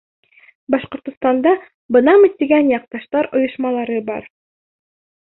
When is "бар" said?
4.13-4.31